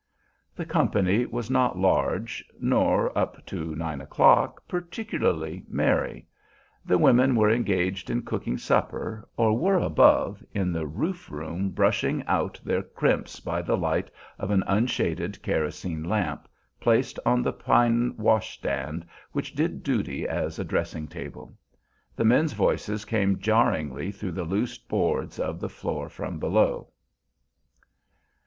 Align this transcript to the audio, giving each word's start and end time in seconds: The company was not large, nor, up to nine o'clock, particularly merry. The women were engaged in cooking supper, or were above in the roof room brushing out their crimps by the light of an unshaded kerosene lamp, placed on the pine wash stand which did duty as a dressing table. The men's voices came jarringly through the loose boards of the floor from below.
The 0.55 0.65
company 0.65 1.27
was 1.27 1.51
not 1.51 1.77
large, 1.77 2.43
nor, 2.59 3.15
up 3.15 3.45
to 3.45 3.75
nine 3.75 4.01
o'clock, 4.01 4.67
particularly 4.67 5.63
merry. 5.69 6.27
The 6.83 6.97
women 6.97 7.35
were 7.35 7.51
engaged 7.51 8.09
in 8.09 8.23
cooking 8.23 8.57
supper, 8.57 9.29
or 9.37 9.55
were 9.55 9.77
above 9.77 10.43
in 10.55 10.71
the 10.71 10.87
roof 10.87 11.29
room 11.29 11.69
brushing 11.69 12.25
out 12.25 12.59
their 12.65 12.81
crimps 12.81 13.39
by 13.39 13.61
the 13.61 13.77
light 13.77 14.09
of 14.39 14.49
an 14.49 14.63
unshaded 14.65 15.39
kerosene 15.43 16.03
lamp, 16.03 16.47
placed 16.79 17.19
on 17.23 17.43
the 17.43 17.53
pine 17.53 18.17
wash 18.17 18.53
stand 18.57 19.05
which 19.33 19.53
did 19.53 19.83
duty 19.83 20.27
as 20.27 20.57
a 20.57 20.63
dressing 20.63 21.07
table. 21.07 21.55
The 22.15 22.25
men's 22.25 22.53
voices 22.53 23.05
came 23.05 23.37
jarringly 23.37 24.11
through 24.11 24.31
the 24.31 24.45
loose 24.45 24.79
boards 24.79 25.39
of 25.39 25.59
the 25.59 25.69
floor 25.69 26.09
from 26.09 26.39
below. 26.39 26.89